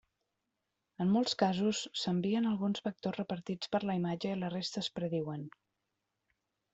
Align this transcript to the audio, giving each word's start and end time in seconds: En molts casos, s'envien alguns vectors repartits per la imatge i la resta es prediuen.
En 1.03 1.09
molts 1.15 1.35
casos, 1.41 1.81
s'envien 2.03 2.47
alguns 2.51 2.83
vectors 2.87 3.19
repartits 3.21 3.73
per 3.75 3.81
la 3.89 3.97
imatge 3.99 4.31
i 4.33 4.39
la 4.45 4.49
resta 4.55 4.83
es 4.85 4.89
prediuen. 5.01 5.45